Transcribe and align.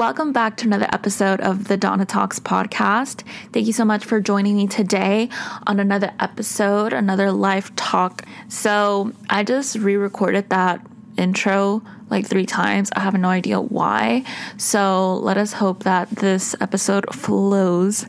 Welcome 0.00 0.32
back 0.32 0.56
to 0.56 0.66
another 0.66 0.88
episode 0.94 1.42
of 1.42 1.68
the 1.68 1.76
Donna 1.76 2.06
Talks 2.06 2.40
podcast. 2.40 3.22
Thank 3.52 3.66
you 3.66 3.74
so 3.74 3.84
much 3.84 4.02
for 4.02 4.18
joining 4.18 4.56
me 4.56 4.66
today 4.66 5.28
on 5.66 5.78
another 5.78 6.10
episode, 6.18 6.94
another 6.94 7.30
live 7.30 7.76
talk. 7.76 8.24
So, 8.48 9.12
I 9.28 9.44
just 9.44 9.76
re 9.76 9.96
recorded 9.96 10.48
that 10.48 10.80
intro 11.18 11.82
like 12.08 12.26
three 12.26 12.46
times. 12.46 12.88
I 12.96 13.00
have 13.00 13.12
no 13.12 13.28
idea 13.28 13.60
why. 13.60 14.24
So, 14.56 15.16
let 15.16 15.36
us 15.36 15.52
hope 15.52 15.82
that 15.82 16.08
this 16.08 16.56
episode 16.62 17.14
flows 17.14 18.06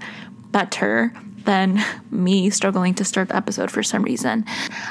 better 0.50 1.12
than 1.46 1.84
me 2.12 2.50
struggling 2.50 2.94
to 2.96 3.06
start 3.06 3.30
the 3.30 3.36
episode 3.36 3.72
for 3.72 3.84
some 3.84 4.04
reason. 4.04 4.46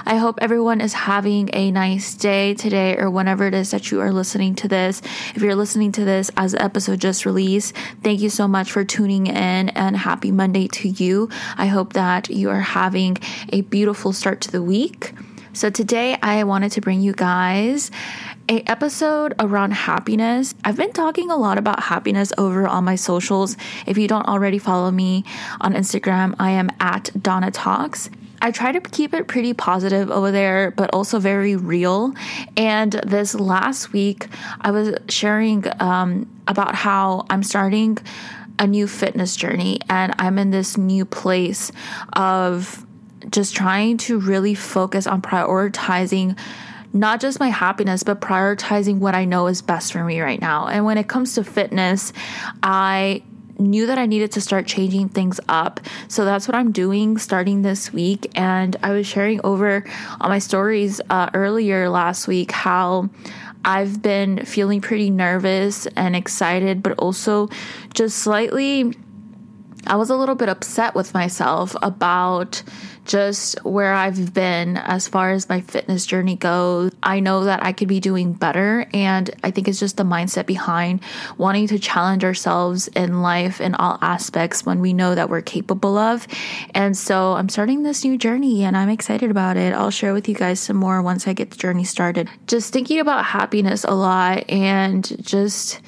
I 0.07 0.17
hope 0.17 0.39
everyone 0.41 0.81
is 0.81 0.93
having 0.93 1.51
a 1.53 1.71
nice 1.71 2.15
day 2.15 2.55
today 2.55 2.97
or 2.97 3.11
whenever 3.11 3.47
it 3.47 3.55
is 3.55 3.71
that 3.71 3.91
you 3.91 4.01
are 4.01 4.13
listening 4.13 4.55
to 4.57 4.69
this. 4.69 5.03
If 5.35 5.43
you're 5.43 5.55
listening 5.55 5.93
to 5.93 6.05
this 6.05 6.31
as 6.37 6.53
the 6.53 6.63
episode 6.63 7.01
just 7.01 7.27
released, 7.27 7.75
thank 8.03 8.21
you 8.21 8.31
so 8.31 8.49
much 8.49 8.73
for 8.73 8.85
tuning 8.85 9.27
in 9.27 9.69
and 9.71 9.97
happy 9.97 10.33
Monday 10.33 10.69
to 10.69 10.89
you. 10.89 11.29
I 11.57 11.67
hope 11.67 11.93
that 11.95 12.31
you 12.31 12.51
are 12.51 12.61
having 12.61 13.19
a 13.53 13.63
beautiful 13.63 14.13
start 14.13 14.41
to 14.43 14.51
the 14.51 14.63
week. 14.63 15.15
So 15.53 15.69
today 15.69 16.17
I 16.23 16.45
wanted 16.45 16.73
to 16.73 16.81
bring 16.81 17.01
you 17.01 17.13
guys 17.13 17.91
a 18.49 18.61
episode 18.71 19.35
around 19.41 19.73
happiness. 19.73 20.55
I've 20.65 20.77
been 20.77 20.93
talking 20.93 21.31
a 21.31 21.37
lot 21.37 21.59
about 21.59 21.83
happiness 21.83 22.33
over 22.39 22.69
on 22.69 22.85
my 22.85 22.95
socials. 22.95 23.57
If 23.85 23.99
you 23.99 24.07
don't 24.07 24.27
already 24.27 24.59
follow 24.59 24.93
me 24.93 25.25
on 25.61 25.75
Instagram, 25.75 26.37
I 26.39 26.53
am 26.53 26.71
at 26.79 27.11
Donna 27.21 27.51
Talks. 27.51 28.11
I 28.41 28.53
try 28.53 28.71
to 28.71 28.81
keep 28.81 29.13
it 29.13 29.27
pretty 29.27 29.53
positive 29.53 30.09
over 30.11 30.31
there, 30.31 30.71
but 30.71 30.91
also 30.95 31.19
very 31.19 31.57
real. 31.57 32.15
And 32.57 32.93
this 32.93 33.35
last 33.35 33.93
week, 33.93 34.29
I 34.61 34.71
was 34.71 34.95
sharing 35.09 35.65
um, 35.83 36.31
about 36.47 36.77
how 36.77 37.27
I'm 37.29 37.43
starting 37.43 37.99
a 38.61 38.69
new 38.69 38.87
fitness 38.87 39.35
journey 39.35 39.81
and 39.89 40.15
I'm 40.19 40.39
in 40.39 40.51
this 40.51 40.77
new 40.77 41.05
place 41.05 41.73
of 42.13 42.87
just 43.29 43.55
trying 43.55 43.97
to 43.99 44.19
really 44.19 44.55
focus 44.55 45.07
on 45.07 45.21
prioritizing 45.23 46.39
not 46.93 47.21
just 47.21 47.39
my 47.39 47.49
happiness, 47.49 48.03
but 48.03 48.21
prioritizing 48.21 48.99
what 48.99 49.15
I 49.15 49.25
know 49.25 49.47
is 49.47 49.63
best 49.63 49.93
for 49.93 50.03
me 50.03 50.21
right 50.21 50.41
now. 50.41 50.67
And 50.67 50.85
when 50.85 50.99
it 50.99 51.07
comes 51.07 51.35
to 51.35 51.45
fitness, 51.45 52.13
I 52.63 53.23
knew 53.59 53.87
that 53.87 53.99
I 53.99 54.07
needed 54.07 54.33
to 54.33 54.41
start 54.41 54.67
changing 54.67 55.11
things 55.11 55.39
up. 55.49 55.81
So 56.09 56.25
that's 56.25 56.49
what 56.49 56.55
I'm 56.55 56.73
doing 56.73 57.19
starting 57.19 57.63
this 57.63 57.93
week. 57.93 58.27
And 58.35 58.77
I 58.83 58.91
was 58.93 59.07
sharing 59.07 59.41
over 59.45 59.85
on 60.21 60.31
my 60.31 60.39
stories 60.39 61.01
uh, 61.11 61.31
earlier 61.35 61.89
last 61.91 62.27
week 62.27 62.51
how 62.51 63.11
I've 63.65 64.01
been 64.01 64.45
feeling 64.47 64.81
pretty 64.81 65.11
nervous 65.11 65.87
and 65.89 66.17
excited, 66.17 66.83
but 66.83 66.99
also 66.99 67.51
just 67.93 68.19
slightly 68.19 68.95
I 69.87 69.97
was 69.97 70.11
a 70.11 70.17
little 70.17 70.35
bit 70.35 70.49
upset 70.49 70.95
with 70.95 71.15
myself 71.15 71.75
about 71.83 72.63
just 73.05 73.63
where 73.65 73.93
I've 73.93 74.35
been 74.35 74.77
as 74.77 75.09
far 75.09 75.31
as 75.31 75.49
my 75.49 75.61
fitness 75.61 76.07
journey 76.07 76.37
goes. 76.37 76.93
I 77.03 77.21
know 77.21 77.45
that 77.45 77.63
I 77.63 77.73
could 77.73 77.89
be 77.89 78.01
doing 78.01 78.33
better, 78.33 78.87
and 78.93 79.31
I 79.43 79.51
think 79.51 79.69
it's 79.69 79.81
just 79.81 79.97
the 79.97 80.05
mindset 80.05 80.47
behind 80.47 81.01
wanting 81.37 81.67
to 81.69 81.79
challenge 81.79 82.25
ourselves 82.25 82.89
in 82.89 83.23
life 83.23 83.61
in 83.61 83.75
all 83.75 83.99
aspects 84.01 84.65
when 84.65 84.81
we 84.81 84.93
know 84.93 85.15
that 85.15 85.29
we're 85.29 85.43
capable 85.43 85.99
of. 85.99 86.27
And 86.75 86.97
so 86.97 87.35
I'm 87.35 87.49
starting 87.49 87.83
this 87.83 88.05
new 88.05 88.17
journey 88.19 88.65
and 88.65 88.77
I'm 88.77 88.89
excited 88.89 89.31
about 89.31 89.57
it. 89.57 89.73
I'll 89.73 89.91
share 89.91 90.13
with 90.13 90.29
you 90.29 90.35
guys 90.35 90.61
some 90.61 90.77
more 90.77 91.03
once 91.03 91.27
I 91.27 91.33
get 91.33 91.51
the 91.51 91.57
journey 91.57 91.85
started. 91.85 92.29
Just 92.47 92.73
thinking 92.73 93.01
about 93.01 93.25
happiness 93.25 93.85
a 93.85 93.95
lot 93.95 94.49
and 94.49 95.05
just 95.25 95.81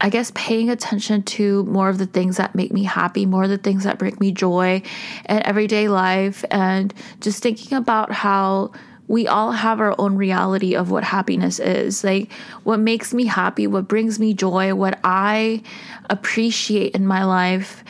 I 0.00 0.08
guess 0.08 0.32
paying 0.34 0.70
attention 0.70 1.22
to 1.24 1.64
more 1.64 1.88
of 1.88 1.98
the 1.98 2.06
things 2.06 2.38
that 2.38 2.54
make 2.54 2.72
me 2.72 2.84
happy, 2.84 3.26
more 3.26 3.44
of 3.44 3.50
the 3.50 3.58
things 3.58 3.84
that 3.84 3.98
bring 3.98 4.16
me 4.20 4.32
joy 4.32 4.82
in 5.28 5.46
everyday 5.46 5.88
life, 5.88 6.44
and 6.50 6.94
just 7.20 7.42
thinking 7.42 7.76
about 7.76 8.12
how 8.12 8.72
we 9.08 9.26
all 9.26 9.50
have 9.50 9.80
our 9.80 9.94
own 9.98 10.16
reality 10.16 10.76
of 10.76 10.90
what 10.90 11.02
happiness 11.02 11.58
is. 11.58 12.04
Like 12.04 12.32
what 12.62 12.78
makes 12.78 13.12
me 13.12 13.26
happy, 13.26 13.66
what 13.66 13.88
brings 13.88 14.20
me 14.20 14.34
joy, 14.34 14.74
what 14.74 15.00
I 15.02 15.62
appreciate 16.08 16.94
in 16.94 17.06
my 17.06 17.24
life 17.24 17.82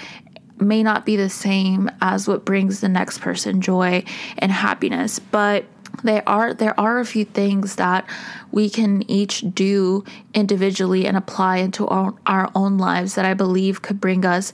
may 0.58 0.82
not 0.82 1.06
be 1.06 1.16
the 1.16 1.28
same 1.28 1.90
as 2.00 2.26
what 2.26 2.44
brings 2.44 2.80
the 2.80 2.88
next 2.88 3.20
person 3.20 3.60
joy 3.60 4.04
and 4.38 4.50
happiness. 4.50 5.18
But 5.18 5.64
there 6.02 6.22
are 6.28 6.54
there 6.54 6.78
are 6.78 6.98
a 6.98 7.04
few 7.04 7.24
things 7.24 7.76
that 7.76 8.08
we 8.52 8.70
can 8.70 9.08
each 9.10 9.44
do 9.54 10.04
individually 10.34 11.06
and 11.06 11.16
apply 11.16 11.58
into 11.58 11.86
our, 11.88 12.14
our 12.26 12.50
own 12.54 12.78
lives 12.78 13.14
that 13.14 13.24
I 13.24 13.34
believe 13.34 13.82
could 13.82 14.00
bring 14.00 14.24
us 14.24 14.52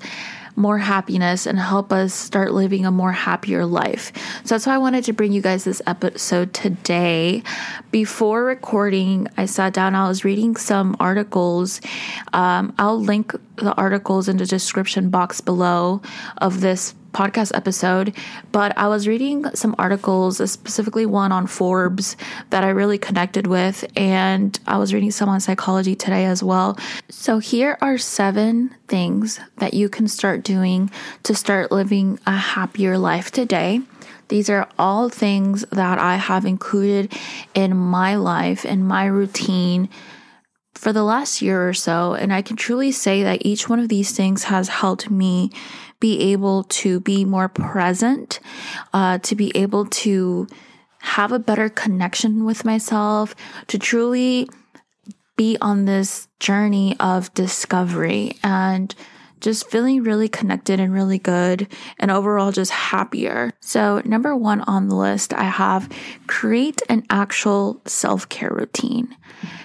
more 0.56 0.78
happiness 0.78 1.46
and 1.46 1.58
help 1.58 1.92
us 1.92 2.14
start 2.14 2.52
living 2.52 2.86
a 2.86 2.90
more 2.90 3.12
happier 3.12 3.66
life. 3.66 4.10
So 4.44 4.54
that's 4.54 4.66
why 4.66 4.74
I 4.74 4.78
wanted 4.78 5.04
to 5.04 5.12
bring 5.12 5.32
you 5.32 5.42
guys 5.42 5.64
this 5.64 5.82
episode 5.86 6.54
today. 6.54 7.42
Before 7.90 8.42
recording, 8.44 9.28
I 9.36 9.44
sat 9.44 9.74
down, 9.74 9.94
I 9.94 10.08
was 10.08 10.24
reading 10.24 10.56
some 10.56 10.96
articles. 10.98 11.82
Um, 12.32 12.74
I'll 12.78 12.98
link 12.98 13.34
the 13.56 13.74
articles 13.74 14.28
in 14.28 14.38
the 14.38 14.46
description 14.46 15.10
box 15.10 15.42
below 15.42 16.00
of 16.38 16.62
this 16.62 16.94
podcast 17.16 17.56
episode, 17.56 18.14
but 18.52 18.76
I 18.76 18.88
was 18.88 19.08
reading 19.08 19.46
some 19.54 19.74
articles, 19.78 20.36
specifically 20.50 21.06
one 21.06 21.32
on 21.32 21.46
Forbes 21.46 22.16
that 22.50 22.62
I 22.62 22.68
really 22.68 22.98
connected 22.98 23.46
with, 23.46 23.84
and 23.96 24.58
I 24.66 24.76
was 24.76 24.92
reading 24.92 25.10
some 25.10 25.30
on 25.30 25.40
psychology 25.40 25.94
today 25.94 26.26
as 26.26 26.42
well. 26.42 26.78
So, 27.08 27.38
here 27.38 27.78
are 27.80 27.96
seven 27.96 28.74
things 28.86 29.40
that 29.56 29.72
you 29.72 29.88
can 29.88 30.08
start 30.08 30.42
doing 30.42 30.90
to 31.22 31.34
start 31.34 31.72
living 31.72 32.18
a 32.26 32.36
happier 32.36 32.98
life 32.98 33.30
today. 33.30 33.80
These 34.28 34.50
are 34.50 34.68
all 34.78 35.08
things 35.08 35.64
that 35.70 35.98
I 35.98 36.16
have 36.16 36.44
included 36.44 37.12
in 37.54 37.76
my 37.76 38.16
life, 38.16 38.64
in 38.64 38.84
my 38.84 39.06
routine 39.06 39.88
for 40.74 40.92
the 40.92 41.04
last 41.04 41.40
year 41.40 41.66
or 41.66 41.72
so. 41.74 42.14
And 42.14 42.32
I 42.32 42.42
can 42.42 42.56
truly 42.56 42.92
say 42.92 43.22
that 43.22 43.46
each 43.46 43.68
one 43.68 43.78
of 43.78 43.88
these 43.88 44.14
things 44.14 44.44
has 44.44 44.68
helped 44.68 45.10
me 45.10 45.50
be 46.00 46.32
able 46.32 46.64
to 46.64 47.00
be 47.00 47.24
more 47.24 47.48
present, 47.48 48.40
uh, 48.92 49.18
to 49.18 49.34
be 49.34 49.52
able 49.56 49.86
to 49.86 50.46
have 50.98 51.32
a 51.32 51.38
better 51.38 51.68
connection 51.68 52.44
with 52.44 52.64
myself, 52.64 53.34
to 53.68 53.78
truly 53.78 54.48
be 55.36 55.56
on 55.60 55.84
this 55.84 56.28
journey 56.40 56.96
of 56.98 57.32
discovery 57.34 58.32
and 58.42 58.94
just 59.40 59.70
feeling 59.70 60.02
really 60.02 60.28
connected 60.28 60.80
and 60.80 60.92
really 60.92 61.18
good 61.18 61.68
and 61.98 62.10
overall 62.10 62.50
just 62.52 62.70
happier. 62.70 63.52
So, 63.60 64.00
number 64.04 64.34
one 64.34 64.62
on 64.62 64.88
the 64.88 64.94
list, 64.94 65.34
I 65.34 65.44
have 65.44 65.88
create 66.26 66.82
an 66.88 67.04
actual 67.10 67.80
self 67.84 68.28
care 68.28 68.50
routine. 68.50 69.14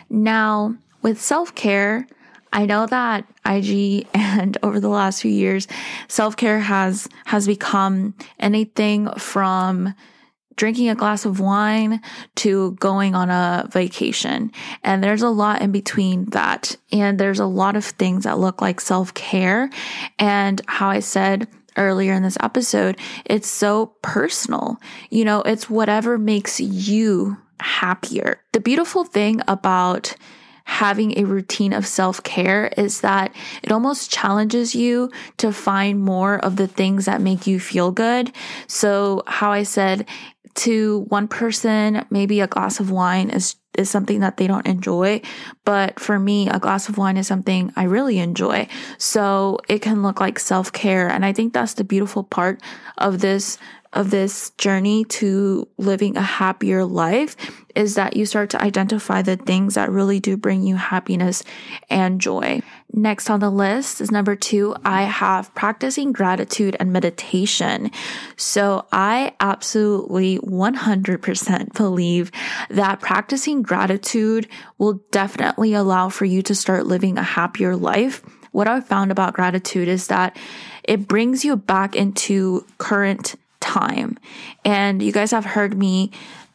Now, 0.09 0.75
with 1.02 1.22
self 1.22 1.56
care, 1.56 2.06
I 2.54 2.66
know 2.66 2.86
that 2.86 3.26
IG 3.46 4.08
and 4.14 4.58
over 4.64 4.80
the 4.80 4.90
last 4.90 5.22
few 5.22 5.32
years, 5.32 5.68
self-care 6.08 6.60
has 6.60 7.08
has 7.26 7.48
become 7.48 8.14
anything 8.40 9.10
from 9.18 9.94
drinking 10.58 10.90
a 10.90 10.96
glass 10.96 11.26
of 11.26 11.40
wine 11.40 12.02
to 12.36 12.74
going 12.74 13.16
on 13.16 13.30
a 13.30 13.68
vacation. 13.72 14.52
And 14.84 15.04
there's 15.04 15.22
a 15.22 15.30
lot 15.30 15.62
in 15.62 15.72
between 15.72 16.26
that. 16.32 16.76
And 16.92 17.18
there's 17.18 17.40
a 17.40 17.46
lot 17.46 17.76
of 17.76 17.86
things 17.86 18.26
that 18.26 18.38
look 18.38 18.62
like 18.62 18.80
self-care. 18.82 19.70
And 20.20 20.62
how 20.68 20.90
I 20.90 21.00
said 21.00 21.48
earlier 21.78 22.14
in 22.14 22.22
this 22.22 22.38
episode, 22.42 23.00
it's 23.26 23.48
so 23.48 23.96
personal. 24.02 24.78
You 25.09 25.26
know, 25.26 25.42
it's 25.42 25.70
whatever 25.70 26.18
makes 26.18 26.59
you 26.59 27.38
happier. 27.59 28.42
The 28.52 28.59
beautiful 28.59 29.04
thing 29.04 29.42
about 29.47 30.16
having 30.63 31.17
a 31.17 31.25
routine 31.25 31.73
of 31.73 31.85
self 31.85 32.23
care 32.23 32.67
is 32.78 33.02
that 33.02 33.34
it 33.63 33.72
almost 33.72 34.11
challenges 34.11 34.75
you 34.75 35.11
to 35.37 35.52
find 35.52 35.99
more 35.99 36.37
of 36.40 36.55
the 36.55 36.67
things 36.67 37.05
that 37.05 37.22
make 37.22 37.47
you 37.47 37.59
feel 37.59 37.91
good. 37.91 38.31
So, 38.67 39.23
how 39.28 39.52
I 39.52 39.63
said 39.63 40.08
to 40.53 40.99
one 41.08 41.28
person, 41.28 42.05
maybe 42.09 42.41
a 42.41 42.47
glass 42.47 42.79
of 42.79 42.91
wine 42.91 43.29
is 43.29 43.55
is 43.78 43.90
something 43.90 44.19
that 44.19 44.37
they 44.37 44.47
don't 44.47 44.67
enjoy. 44.67 45.22
But 45.63 45.99
for 45.99 46.19
me, 46.19 46.49
a 46.49 46.59
glass 46.59 46.90
of 46.90 46.97
wine 46.97 47.17
is 47.17 47.28
something 47.28 47.72
I 47.75 47.84
really 47.84 48.19
enjoy. 48.19 48.67
So 48.97 49.59
it 49.69 49.81
can 49.81 50.03
look 50.03 50.19
like 50.19 50.40
self 50.40 50.72
care. 50.73 51.08
And 51.08 51.25
I 51.25 51.34
think 51.34 51.53
that's 51.53 51.75
the 51.75 51.84
beautiful 51.84 52.23
part 52.23 52.61
of 52.97 53.22
this 53.22 53.58
of 53.93 54.09
this 54.09 54.52
journey 54.52 55.03
to 55.03 55.67
living 55.78 56.16
a 56.16 56.22
happier 56.22 56.85
life 56.85 57.35
is 57.76 57.96
that 57.96 58.16
you 58.16 58.26
start 58.26 58.49
to 58.49 58.61
identify 58.61 59.22
the 59.22 59.35
things 59.35 59.76
that 59.76 59.90
really 59.90 60.20
do 60.20 60.38
bring 60.38 60.64
you 60.64 60.76
happiness 60.76 61.43
and 61.90 62.20
joy. 62.22 62.61
Next 62.93 63.29
on 63.29 63.40
the 63.40 63.49
list 63.49 64.02
is 64.02 64.11
number 64.11 64.35
two, 64.35 64.76
I 64.84 65.03
have 65.03 65.53
practicing 65.55 66.11
gratitude 66.11 66.76
and 66.79 66.91
meditation. 66.91 67.91
So 68.35 68.85
I 68.91 69.34
absolutely 69.40 70.40
100% 70.40 71.73
believe 71.73 72.32
that 72.70 72.99
practicing 72.99 73.61
gratitude 73.61 74.47
will 74.78 75.02
definitely 75.11 75.73
allow 75.73 76.09
for 76.09 76.26
you 76.26 76.41
to 76.44 76.55
start 76.55 76.85
living 76.85 77.17
a 77.17 77.23
happier 77.23 77.76
life. 77.76 78.22
What 78.52 78.67
I've 78.67 78.85
found 78.85 79.11
about 79.11 79.34
gratitude 79.34 79.87
is 79.87 80.08
that 80.08 80.37
it 80.84 81.08
brings 81.08 81.46
you 81.46 81.55
back 81.55 81.96
into 81.96 82.66
current 82.78 83.35
time. 83.61 84.17
And 84.66 85.02
you 85.02 85.11
guys 85.11 85.31
have 85.31 85.46
heard 85.46 85.78
me 85.78 86.11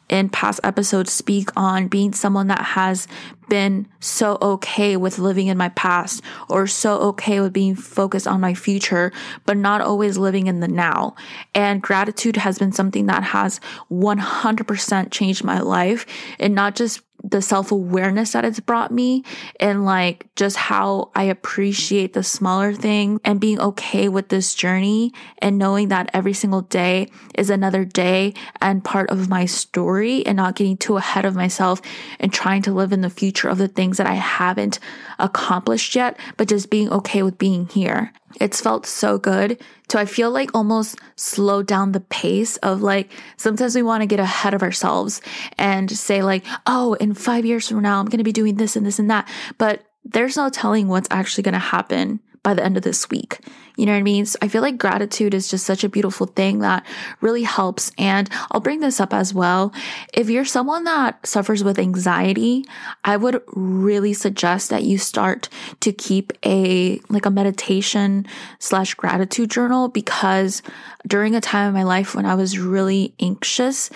in 0.09 0.29
past 0.29 0.61
episodes 0.63 1.13
speak 1.13 1.51
on 1.57 1.89
being 1.89 2.13
someone 2.13 2.47
that 2.49 2.63
has 2.63 3.09
been 3.49 3.87
so 4.01 4.39
okay 4.41 4.97
with 4.97 5.19
living 5.19 5.47
in 5.47 5.57
my 5.57 5.69
past 5.71 6.23
or 6.49 6.67
so 6.67 6.99
okay 6.99 7.41
with 7.41 7.53
being 7.53 7.75
focused 7.75 8.27
on 8.27 8.41
my 8.41 8.55
future, 8.55 9.13
but 9.45 9.57
not 9.57 9.81
always 9.81 10.19
living 10.19 10.47
in 10.47 10.61
the 10.61 10.69
now. 10.69 11.15
And 11.55 11.83
gratitude 11.83 12.37
has 12.37 12.59
been 12.59 12.73
something 12.73 13.07
that 13.07 13.23
has 13.23 13.61
100% 13.91 15.11
changed 15.11 15.45
my 15.45 15.61
life 15.61 16.07
and 16.39 16.55
not 16.55 16.77
just 16.77 17.03
the 17.31 17.43
self 17.43 17.73
awareness 17.73 18.33
that 18.33 18.45
it's 18.45 18.61
brought 18.61 18.91
me 18.91 19.25
and 19.59 19.85
like 19.85 20.27
just 20.37 20.57
how 20.57 21.11
I 21.15 21.25
appreciate 21.25 22.13
the 22.13 22.23
smaller 22.23 22.73
thing 22.73 23.21
and 23.25 23.41
being 23.41 23.61
okay 23.61 24.09
with 24.09 24.29
this 24.29 24.55
journey 24.55 25.13
and 25.39 25.59
knowing 25.59 25.89
that 25.89 26.11
every 26.13 26.35
single 26.35 26.63
day 26.63 27.09
is 27.35 27.51
another 27.51 27.85
day 27.85 28.35
and 28.61 28.85
part 28.85 29.11
of 29.11 29.29
my 29.29 29.47
story 29.47 30.25
and 30.25 30.37
not 30.37 30.57
getting 30.57 30.77
too 30.77 30.97
ahead 30.97 31.25
of 31.25 31.35
myself 31.35 31.81
and 32.21 32.33
trying 32.33 32.63
to 32.63 32.73
live 32.73 32.93
in 32.93 33.01
the 33.01 33.11
future 33.11 33.36
of 33.45 33.59
the 33.59 33.69
things 33.69 33.99
that 33.99 34.07
I 34.07 34.15
haven't 34.15 34.79
accomplished 35.19 35.95
yet, 35.95 36.19
but 36.37 36.49
just 36.49 36.71
being 36.71 36.91
okay 36.91 37.23
with 37.23 37.39
being 37.39 37.69
here. 37.69 38.13
It's 38.41 38.61
felt 38.61 38.87
so 38.87 39.19
good 39.19 39.63
to, 39.89 39.99
I 39.99 40.05
feel 40.05 40.31
like 40.31 40.51
almost 40.55 40.99
slow 41.17 41.63
down 41.63 41.93
the 41.93 42.01
pace 42.01 42.57
of 42.59 42.83
like, 42.83 43.11
sometimes 43.37 43.75
we 43.75 43.83
want 43.83 44.03
to 44.03 44.07
get 44.07 44.21
ahead 44.21 44.55
of 44.55 44.63
ourselves 44.63 45.21
and 45.59 45.91
say 45.91 46.23
like, 46.23 46.45
oh, 46.67 46.95
in 46.95 47.15
five 47.15 47.45
years 47.45 47.69
from 47.69 47.81
now, 47.81 48.01
I'm 48.01 48.07
going 48.07 48.19
to 48.19 48.25
be 48.25 48.33
doing 48.33 48.57
this 48.57 48.77
and 48.77 48.85
this 48.85 48.99
and 48.99 49.11
that. 49.11 49.29
But 49.59 49.85
there's 50.05 50.37
no 50.37 50.49
telling 50.49 50.89
what's 50.89 51.09
actually 51.11 51.43
going 51.43 51.55
to 51.55 51.59
happen 51.59 52.21
by 52.47 52.55
the 52.55 52.65
end 52.65 52.77
of 52.77 52.85
this 52.85 53.11
week. 53.11 53.41
You 53.75 53.87
know 53.87 53.93
what 53.93 53.99
I 53.99 54.03
mean? 54.03 54.25
So 54.25 54.39
I 54.41 54.47
feel 54.47 54.63
like 54.63 54.79
gratitude 54.79 55.35
is 55.35 55.51
just 55.51 55.67
such 55.67 55.83
a 55.83 55.89
beautiful 55.89 56.29
thing 56.29 56.61
that 56.61 56.87
really 57.21 57.43
helps. 57.43 57.91
And 57.99 58.31
I'll 58.53 58.61
bring 58.61 58.79
this 58.79 59.01
up 59.01 59.13
as 59.13 59.35
well. 59.35 59.73
If 60.15 60.31
you're 60.31 60.45
someone 60.45 60.85
that 60.85 61.27
suffers 61.27 61.65
with 61.65 61.77
anxiety, 61.77 62.65
I 63.03 63.17
would 63.17 63.43
really 63.49 64.13
suggest 64.13 64.71
that 64.71 64.85
you 64.85 64.97
start 64.97 65.49
to 65.81 65.93
keep 65.93 66.33
a 66.45 67.01
like 67.09 67.27
a 67.27 67.31
meditation 67.31 68.27
slash 68.61 68.95
gratitude 68.95 69.51
journal 69.51 69.89
because 69.89 70.63
during 71.05 71.35
a 71.35 71.41
time 71.41 71.67
in 71.67 71.75
my 71.75 71.83
life 71.83 72.15
when 72.15 72.27
I 72.27 72.37
was 72.37 72.61
really 72.61 73.13
anxious, 73.19 73.91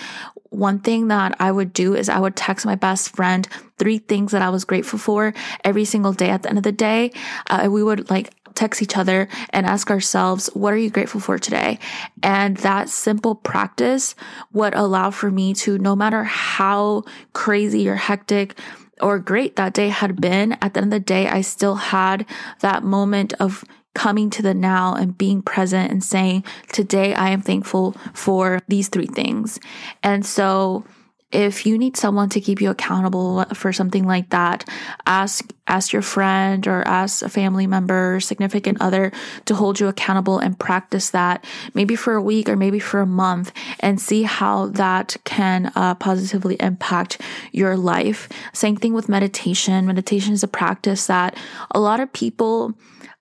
one 0.50 0.81
thing 0.81 1.08
that 1.08 1.37
I 1.38 1.53
would 1.53 1.73
do 1.73 1.94
is 1.94 2.08
I 2.08 2.19
would 2.19 2.37
text 2.37 2.67
my 2.67 2.75
best 2.75 3.14
friend 3.14 3.49
three 3.79 3.99
things 3.99 4.32
that 4.32 4.43
I 4.43 4.50
was 4.50 4.64
grateful 4.64 4.99
for 4.99 5.32
every 5.64 5.85
single 5.85 6.12
day 6.12 6.29
at 6.29 6.43
the 6.43 6.50
end 6.50 6.58
of 6.58 6.64
the 6.64 6.73
day. 6.73 7.12
Uh, 7.49 7.69
we 7.70 7.82
would 7.82 8.11
like 8.11 8.31
text 8.60 8.82
each 8.82 8.96
other 8.96 9.26
and 9.50 9.66
ask 9.66 9.90
ourselves, 9.90 10.48
what 10.52 10.72
are 10.74 10.76
you 10.76 10.90
grateful 10.90 11.20
for 11.20 11.38
today? 11.38 11.78
And 12.22 12.58
that 12.58 12.90
simple 12.90 13.34
practice 13.34 14.14
would 14.52 14.74
allow 14.74 15.10
for 15.10 15.30
me 15.30 15.54
to, 15.54 15.78
no 15.78 15.96
matter 15.96 16.24
how 16.24 17.04
crazy 17.32 17.88
or 17.88 17.96
hectic 17.96 18.58
or 19.00 19.18
great 19.18 19.56
that 19.56 19.72
day 19.72 19.88
had 19.88 20.20
been, 20.20 20.52
at 20.60 20.74
the 20.74 20.82
end 20.82 20.92
of 20.92 21.00
the 21.00 21.00
day, 21.00 21.26
I 21.26 21.40
still 21.40 21.76
had 21.76 22.26
that 22.60 22.84
moment 22.84 23.32
of 23.40 23.64
coming 23.94 24.28
to 24.30 24.42
the 24.42 24.54
now 24.54 24.94
and 24.94 25.16
being 25.16 25.42
present 25.42 25.90
and 25.90 26.04
saying, 26.04 26.44
today 26.70 27.14
I 27.14 27.30
am 27.30 27.40
thankful 27.40 27.92
for 28.12 28.60
these 28.68 28.88
three 28.88 29.06
things. 29.06 29.58
And 30.02 30.24
so, 30.24 30.84
if 31.32 31.65
you 31.65 31.79
need 31.79 31.97
someone 31.97 32.29
to 32.31 32.41
keep 32.41 32.61
you 32.61 32.71
accountable 32.71 33.44
for 33.55 33.73
something 33.73 34.05
like 34.05 34.31
that, 34.31 34.69
ask 35.06 35.53
ask 35.69 35.93
your 35.93 36.03
friend 36.03 36.67
or 36.67 36.82
ask 36.87 37.23
a 37.23 37.29
family 37.29 37.67
member, 37.67 38.19
significant 38.19 38.79
other 38.81 39.12
to 39.44 39.55
hold 39.55 39.79
you 39.79 39.87
accountable 39.87 40.38
and 40.38 40.59
practice 40.59 41.11
that 41.11 41.44
maybe 41.75 41.94
for 41.94 42.15
a 42.15 42.23
week 42.23 42.49
or 42.49 42.56
maybe 42.56 42.81
for 42.81 43.00
a 43.00 43.06
month 43.06 43.53
and 43.79 44.00
see 44.00 44.25
how 44.25 44.67
that 44.67 45.17
can 45.25 45.71
uh, 45.77 45.94
positively 45.94 46.56
impact 46.59 47.21
your 47.53 47.77
life. 47.77 48.29
Same 48.53 48.77
thing 48.77 48.93
with 48.93 49.09
meditation. 49.09 49.87
Meditation 49.87 50.32
is 50.32 50.43
a 50.43 50.49
practice 50.49 51.06
that 51.06 51.37
a 51.71 51.79
lot 51.79 52.00
of 52.00 52.12
people 52.12 52.75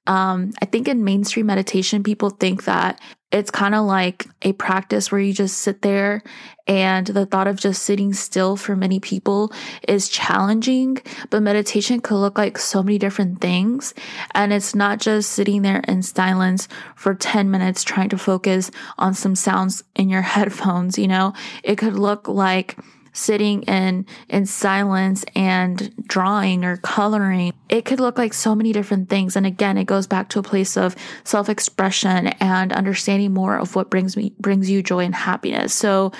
um, 0.10 0.54
I 0.60 0.66
think 0.66 0.88
in 0.88 1.04
mainstream 1.04 1.46
meditation, 1.46 2.02
people 2.02 2.32
think 2.32 2.64
that 2.64 3.00
it's 3.32 3.52
kind 3.52 3.76
of 3.76 3.86
like 3.86 4.26
a 4.42 4.54
practice 4.54 5.12
where 5.12 5.22
you 5.22 5.34
just 5.34 5.60
sit 5.60 5.84
there 5.84 6.24
and 6.68 7.06
the 7.06 7.28
thought 7.28 7.46
of 7.46 7.60
just 7.60 7.84
sitting 7.84 8.12
still 8.14 8.56
for 8.56 8.76
many 8.76 9.00
people 9.00 9.54
is 9.88 10.10
challenging 10.10 10.98
but 11.30 11.44
meditation 11.44 12.02
could 12.02 12.18
look 12.18 12.40
like 12.40 12.58
so 12.58 12.82
many 12.82 12.98
different 12.98 13.40
things. 13.40 13.94
And 14.34 14.52
it's 14.52 14.74
not 14.74 15.00
just 15.00 15.32
sitting 15.32 15.62
there 15.62 15.82
in 15.88 16.02
silence 16.02 16.68
for 16.96 17.14
10 17.14 17.52
minutes 17.52 17.84
trying 17.84 18.10
to 18.10 18.18
focus 18.18 18.72
on 18.98 19.14
some 19.14 19.36
sounds 19.36 19.84
in 19.96 20.10
your 20.10 20.22
headphones 20.34 20.98
you 20.98 21.08
know? 21.08 21.34
It 21.64 21.76
could 21.76 21.94
look 21.94 22.28
like 22.28 22.76
sitting 23.14 23.64
in 23.64 24.06
in 24.30 24.46
silence 24.46 25.24
and 25.36 25.94
drawing 26.08 26.64
or 26.64 26.78
coloring 26.78 27.54
it 27.70 27.86
could 27.86 28.00
look 28.00 28.18
like 28.18 28.34
so 28.34 28.56
many 28.56 28.72
different 28.74 29.10
things 29.10 29.36
and 29.36 29.46
again 29.46 29.78
it 29.78 29.86
goes 29.86 30.08
back 30.08 30.30
to 30.30 30.40
a 30.40 30.44
place 30.44 30.78
of 30.78 30.96
self-expression 31.24 32.28
and 32.28 32.74
understanding 32.74 33.34
more 33.34 33.58
of 33.58 33.76
what 33.76 33.90
brings 33.90 34.16
me 34.16 34.34
brings 34.40 34.70
you 34.70 34.82
joy 34.84 35.04
and 35.04 35.16
happiness 35.16 35.74
so 35.74 36.12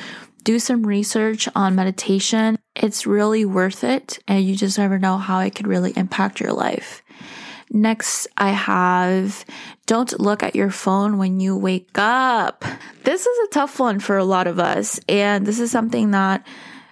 do 0.44 0.60
some 0.60 0.84
research 0.84 1.48
on 1.56 1.76
meditation 1.76 2.58
it's 2.76 3.06
really 3.06 3.46
worth 3.46 3.84
it 3.84 4.20
and 4.28 4.44
you 4.44 4.56
just 4.56 4.78
never 4.78 4.98
know 4.98 5.18
how 5.18 5.40
it 5.40 5.56
could 5.56 5.68
really 5.68 5.94
impact 5.96 6.40
your 6.40 6.54
life 6.54 7.04
Next, 7.72 8.28
I 8.36 8.50
have 8.50 9.46
don't 9.86 10.20
look 10.20 10.42
at 10.42 10.56
your 10.56 10.72
phone 10.72 11.18
when 11.18 11.40
you 11.40 11.56
wake 11.56 11.98
up. 11.98 12.66
This 13.04 13.26
is 13.26 13.48
a 13.48 13.52
tough 13.52 13.80
one 13.80 14.00
for 14.00 14.18
a 14.18 14.24
lot 14.24 14.48
of 14.48 14.60
us. 14.60 15.00
And 15.08 15.46
this 15.46 15.60
is 15.60 15.72
something 15.72 16.12
that 16.12 16.46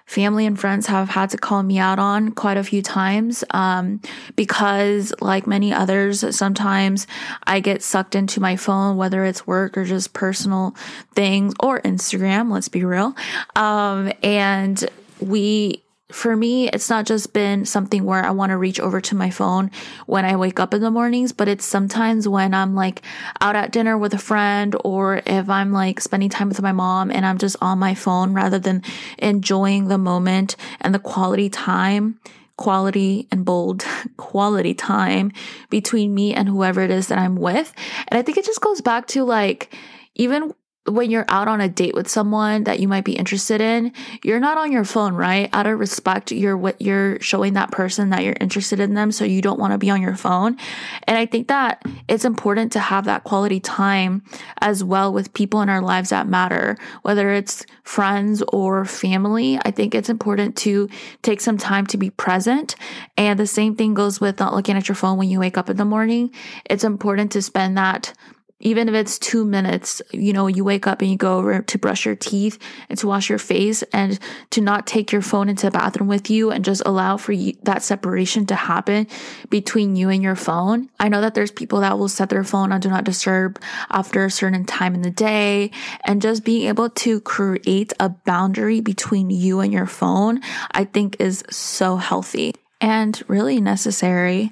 family 0.07 0.45
and 0.45 0.59
friends 0.59 0.87
have 0.87 1.09
had 1.09 1.29
to 1.29 1.37
call 1.37 1.61
me 1.61 1.77
out 1.77 1.99
on 1.99 2.31
quite 2.31 2.57
a 2.57 2.63
few 2.63 2.81
times 2.81 3.43
um, 3.51 4.01
because, 4.35 5.13
like 5.21 5.45
many 5.45 5.71
others, 5.71 6.35
sometimes 6.35 7.05
I 7.43 7.59
get 7.59 7.83
sucked 7.83 8.15
into 8.15 8.39
my 8.39 8.55
phone, 8.55 8.97
whether 8.97 9.25
it's 9.25 9.45
work 9.45 9.77
or 9.77 9.83
just 9.83 10.13
personal 10.13 10.75
things 11.13 11.53
or 11.59 11.81
Instagram, 11.81 12.51
let's 12.51 12.69
be 12.69 12.83
real. 12.83 13.15
Um, 13.55 14.11
and 14.23 14.83
we 15.19 15.83
for 16.11 16.35
me, 16.35 16.69
it's 16.69 16.89
not 16.89 17.05
just 17.05 17.33
been 17.33 17.65
something 17.65 18.05
where 18.05 18.23
I 18.23 18.31
want 18.31 18.51
to 18.51 18.57
reach 18.57 18.79
over 18.79 19.01
to 19.01 19.15
my 19.15 19.29
phone 19.29 19.71
when 20.05 20.23
I 20.23 20.37
wake 20.37 20.59
up 20.59 20.73
in 20.73 20.81
the 20.81 20.89
mornings, 20.89 21.33
but 21.33 21.49
it's 21.49 21.65
sometimes 21.65 22.29
when 22.29 22.53
I'm 22.53 22.75
like 22.75 23.01
out 23.41 23.57
at 23.57 23.71
dinner 23.71 23.97
with 23.97 24.13
a 24.13 24.17
friend 24.17 24.73
or 24.85 25.21
if 25.25 25.49
I'm 25.49 25.73
like 25.73 25.99
spending 25.99 26.29
time 26.29 26.47
with 26.47 26.61
my 26.61 26.71
mom 26.71 27.11
and 27.11 27.25
I'm 27.25 27.37
just 27.37 27.57
on 27.59 27.79
my 27.79 27.93
phone 27.93 28.33
rather 28.33 28.57
than 28.57 28.83
enjoying 29.17 29.89
the 29.89 29.97
moment 29.97 30.55
and 30.79 30.95
the 30.95 30.99
quality 30.99 31.49
time 31.49 32.19
quality 32.55 33.27
and 33.31 33.45
bold 33.45 33.85
quality 34.17 34.73
time 34.73 35.31
between 35.69 36.15
me 36.15 36.33
and 36.33 36.49
whoever 36.49 36.81
it 36.81 36.89
is 36.89 37.07
that 37.07 37.19
I'm 37.19 37.35
with. 37.35 37.71
And 38.07 38.17
I 38.17 38.23
think 38.23 38.37
it 38.37 38.45
just 38.45 38.61
goes 38.61 38.81
back 38.81 39.07
to 39.07 39.23
like, 39.23 39.75
even 40.15 40.53
when 40.87 41.11
you're 41.11 41.25
out 41.27 41.47
on 41.47 41.61
a 41.61 41.69
date 41.69 41.93
with 41.93 42.07
someone 42.07 42.63
that 42.63 42.79
you 42.79 42.87
might 42.87 43.03
be 43.03 43.13
interested 43.13 43.61
in, 43.61 43.91
you're 44.23 44.39
not 44.39 44.57
on 44.57 44.71
your 44.71 44.83
phone, 44.83 45.13
right? 45.13 45.49
Out 45.53 45.67
of 45.67 45.79
respect, 45.79 46.31
you're 46.31 46.57
what 46.57 46.81
you're 46.81 47.19
showing 47.19 47.53
that 47.53 47.71
person 47.71 48.09
that 48.09 48.23
you're 48.23 48.37
interested 48.39 48.79
in 48.79 48.93
them, 48.93 49.11
so 49.11 49.25
you 49.25 49.41
don't 49.41 49.59
want 49.59 49.73
to 49.73 49.77
be 49.77 49.89
on 49.89 50.01
your 50.01 50.15
phone. 50.15 50.57
And 51.03 51.17
I 51.17 51.25
think 51.25 51.47
that 51.47 51.83
it's 52.07 52.25
important 52.25 52.71
to 52.73 52.79
have 52.79 53.05
that 53.05 53.23
quality 53.23 53.59
time 53.59 54.23
as 54.61 54.83
well 54.83 55.11
with 55.11 55.33
people 55.33 55.61
in 55.61 55.69
our 55.69 55.81
lives 55.81 56.09
that 56.09 56.27
matter, 56.27 56.77
whether 57.01 57.31
it's 57.31 57.65
friends 57.83 58.41
or 58.49 58.85
family. 58.85 59.59
I 59.63 59.71
think 59.71 59.93
it's 59.93 60.09
important 60.09 60.55
to 60.57 60.89
take 61.21 61.41
some 61.41 61.57
time 61.57 61.85
to 61.87 61.97
be 61.97 62.09
present. 62.09 62.75
And 63.17 63.39
the 63.39 63.47
same 63.47 63.75
thing 63.75 63.93
goes 63.93 64.21
with 64.21 64.39
not 64.39 64.53
looking 64.53 64.77
at 64.77 64.87
your 64.87 64.95
phone 64.95 65.17
when 65.17 65.29
you 65.29 65.39
wake 65.39 65.57
up 65.57 65.69
in 65.69 65.77
the 65.77 65.85
morning. 65.85 66.31
It's 66.65 66.83
important 66.83 67.31
to 67.33 67.41
spend 67.41 67.77
that 67.77 68.13
even 68.59 68.89
if 68.89 68.95
it's 68.95 69.19
two 69.19 69.45
minutes, 69.45 70.01
you 70.11 70.33
know, 70.33 70.47
you 70.47 70.63
wake 70.63 70.87
up 70.87 71.01
and 71.01 71.11
you 71.11 71.17
go 71.17 71.37
over 71.37 71.61
to 71.61 71.77
brush 71.77 72.05
your 72.05 72.15
teeth 72.15 72.57
and 72.89 72.97
to 72.97 73.07
wash 73.07 73.29
your 73.29 73.37
face 73.37 73.83
and 73.93 74.17
to 74.49 74.61
not 74.61 74.87
take 74.87 75.11
your 75.11 75.21
phone 75.21 75.47
into 75.47 75.67
the 75.67 75.71
bathroom 75.71 76.07
with 76.07 76.29
you 76.29 76.49
and 76.49 76.65
just 76.65 76.81
allow 76.85 77.17
for 77.17 77.33
you, 77.33 77.53
that 77.63 77.83
separation 77.83 78.47
to 78.47 78.55
happen 78.55 79.07
between 79.49 79.95
you 79.95 80.09
and 80.09 80.23
your 80.23 80.35
phone. 80.35 80.89
I 80.99 81.09
know 81.09 81.21
that 81.21 81.35
there's 81.35 81.51
people 81.51 81.81
that 81.81 81.99
will 81.99 82.09
set 82.09 82.29
their 82.29 82.43
phone 82.43 82.71
on 82.71 82.81
do 82.81 82.89
not 82.89 83.03
disturb 83.03 83.61
after 83.91 84.25
a 84.25 84.31
certain 84.31 84.65
time 84.65 84.95
in 84.95 85.03
the 85.03 85.11
day 85.11 85.71
and 86.05 86.21
just 86.21 86.43
being 86.43 86.67
able 86.67 86.89
to 86.89 87.21
create 87.21 87.93
a 87.99 88.09
boundary 88.09 88.81
between 88.81 89.29
you 89.29 89.59
and 89.59 89.71
your 89.71 89.85
phone, 89.85 90.41
I 90.71 90.85
think 90.85 91.17
is 91.19 91.43
so 91.51 91.97
healthy 91.97 92.55
and 92.81 93.21
really 93.27 93.61
necessary. 93.61 94.51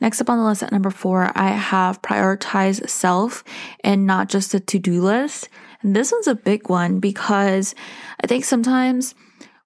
Next 0.00 0.20
up 0.20 0.30
on 0.30 0.38
the 0.38 0.44
list 0.44 0.62
at 0.62 0.72
number 0.72 0.90
four, 0.90 1.30
I 1.34 1.48
have 1.48 2.02
prioritize 2.02 2.88
self 2.88 3.44
and 3.82 4.06
not 4.06 4.28
just 4.28 4.54
a 4.54 4.60
to 4.60 4.78
do 4.78 5.02
list. 5.02 5.48
And 5.82 5.94
this 5.94 6.12
one's 6.12 6.26
a 6.26 6.34
big 6.34 6.68
one 6.68 7.00
because 7.00 7.74
I 8.22 8.26
think 8.26 8.44
sometimes 8.44 9.14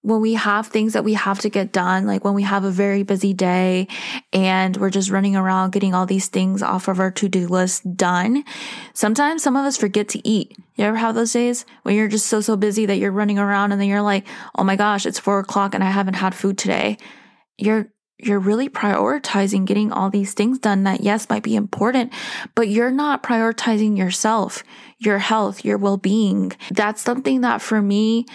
when 0.02 0.20
we 0.20 0.34
have 0.34 0.68
things 0.68 0.92
that 0.92 1.04
we 1.04 1.14
have 1.14 1.40
to 1.40 1.48
get 1.48 1.72
done, 1.72 2.06
like 2.06 2.24
when 2.24 2.34
we 2.34 2.42
have 2.42 2.64
a 2.64 2.70
very 2.70 3.02
busy 3.02 3.34
day 3.34 3.88
and 4.32 4.76
we're 4.76 4.90
just 4.90 5.10
running 5.10 5.34
around 5.34 5.72
getting 5.72 5.92
all 5.92 6.06
these 6.06 6.28
things 6.28 6.62
off 6.62 6.88
of 6.88 7.00
our 7.00 7.10
to 7.10 7.28
do 7.28 7.48
list 7.48 7.96
done, 7.96 8.44
sometimes 8.94 9.42
some 9.42 9.56
of 9.56 9.64
us 9.64 9.76
forget 9.76 10.08
to 10.08 10.26
eat. 10.26 10.56
You 10.76 10.84
ever 10.84 10.96
have 10.96 11.14
those 11.14 11.32
days 11.32 11.66
when 11.82 11.96
you're 11.96 12.08
just 12.08 12.26
so, 12.26 12.40
so 12.40 12.56
busy 12.56 12.86
that 12.86 12.96
you're 12.96 13.10
running 13.10 13.38
around 13.38 13.72
and 13.72 13.80
then 13.80 13.88
you're 13.88 14.02
like, 14.02 14.26
oh 14.56 14.64
my 14.64 14.76
gosh, 14.76 15.04
it's 15.04 15.18
four 15.18 15.40
o'clock 15.40 15.74
and 15.74 15.82
I 15.82 15.90
haven't 15.90 16.14
had 16.14 16.34
food 16.34 16.58
today. 16.58 16.96
You're 17.56 17.90
you're 18.18 18.38
really 18.40 18.68
prioritizing 18.68 19.64
getting 19.64 19.92
all 19.92 20.10
these 20.10 20.34
things 20.34 20.58
done 20.58 20.84
that 20.84 21.00
yes 21.00 21.28
might 21.30 21.42
be 21.42 21.54
important 21.54 22.12
but 22.54 22.68
you're 22.68 22.90
not 22.90 23.22
prioritizing 23.22 23.96
yourself 23.96 24.64
your 24.98 25.18
health 25.18 25.64
your 25.64 25.78
well-being. 25.78 26.52
That's 26.70 27.02
something 27.02 27.42
that 27.42 27.62
for 27.62 27.80
me 27.80 28.26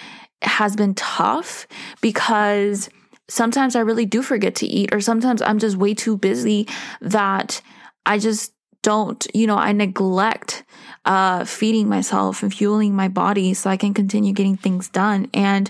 has 0.42 0.76
been 0.76 0.94
tough 0.94 1.68
because 2.02 2.90
sometimes 3.30 3.76
i 3.76 3.80
really 3.80 4.06
do 4.06 4.22
forget 4.22 4.56
to 4.56 4.66
eat 4.66 4.94
or 4.94 5.00
sometimes 5.00 5.42
i'm 5.42 5.58
just 5.58 5.78
way 5.78 5.94
too 5.94 6.18
busy 6.18 6.68
that 7.00 7.62
i 8.06 8.20
just 8.20 8.52
don't 8.82 9.26
you 9.34 9.48
know 9.48 9.56
i 9.56 9.72
neglect 9.72 10.66
uh, 11.06 11.44
feeding 11.44 11.90
myself 11.90 12.44
and 12.44 12.54
fueling 12.54 12.94
my 12.96 13.08
body 13.08 13.54
so 13.54 13.70
i 13.70 13.78
can 13.78 13.94
continue 13.94 14.34
getting 14.34 14.58
things 14.58 14.88
done. 14.90 15.30
And 15.34 15.70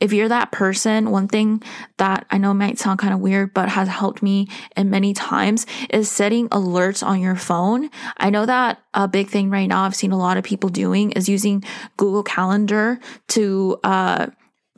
if 0.00 0.12
you're 0.12 0.28
that 0.28 0.50
person, 0.50 1.10
one 1.10 1.28
thing 1.28 1.62
that 1.98 2.26
I 2.30 2.38
know 2.38 2.54
might 2.54 2.78
sound 2.78 2.98
kind 2.98 3.12
of 3.12 3.20
weird, 3.20 3.54
but 3.54 3.68
has 3.68 3.88
helped 3.88 4.22
me 4.22 4.48
in 4.76 4.90
many 4.90 5.12
times 5.12 5.66
is 5.90 6.10
setting 6.10 6.48
alerts 6.48 7.06
on 7.06 7.20
your 7.20 7.36
phone. 7.36 7.90
I 8.16 8.30
know 8.30 8.46
that 8.46 8.82
a 8.94 9.06
big 9.06 9.28
thing 9.28 9.50
right 9.50 9.66
now 9.66 9.84
I've 9.84 9.94
seen 9.94 10.12
a 10.12 10.18
lot 10.18 10.36
of 10.36 10.44
people 10.44 10.70
doing 10.70 11.12
is 11.12 11.28
using 11.28 11.62
Google 11.96 12.22
Calendar 12.22 12.98
to, 13.28 13.78
uh, 13.84 14.26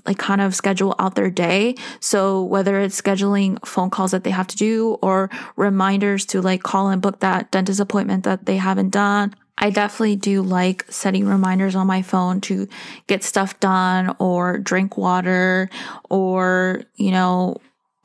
like 0.05 0.19
kind 0.19 0.41
of 0.41 0.52
schedule 0.55 0.97
out 0.99 1.14
their 1.14 1.31
day. 1.31 1.76
So 2.00 2.43
whether 2.43 2.81
it's 2.81 3.00
scheduling 3.00 3.64
phone 3.64 3.91
calls 3.91 4.11
that 4.11 4.25
they 4.25 4.31
have 4.31 4.49
to 4.49 4.57
do 4.57 4.99
or 5.00 5.31
reminders 5.55 6.26
to 6.26 6.43
like 6.43 6.64
call 6.64 6.88
and 6.88 7.00
book 7.00 7.21
that 7.21 7.52
dentist 7.52 7.79
appointment 7.79 8.25
that 8.25 8.47
they 8.47 8.57
haven't 8.57 8.91
done 8.91 9.35
I 9.62 9.71
definitely 9.71 10.16
do 10.16 10.42
like 10.42 10.85
setting 10.88 11.25
reminders 11.25 11.76
on 11.76 11.87
my 11.87 12.02
phone 12.02 12.40
to 12.42 12.66
get 13.07 13.23
stuff 13.23 13.61
done 13.61 14.16
or 14.19 14.59
drink 14.59 14.97
water 14.97 15.71
or, 16.11 16.83
you 16.97 17.12
know, 17.12 17.59